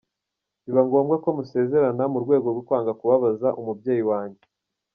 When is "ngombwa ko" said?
0.87-1.27